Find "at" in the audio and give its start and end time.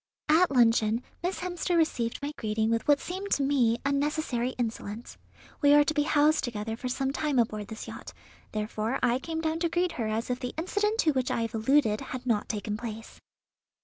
0.29-0.49